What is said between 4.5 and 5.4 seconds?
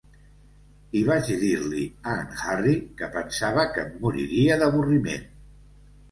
d'avorriment.